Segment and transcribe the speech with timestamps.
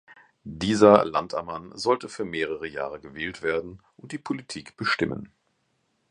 [0.45, 5.29] Dieser Landammann sollte für mehrere Jahre gewählt werden und die Politik bestimmen.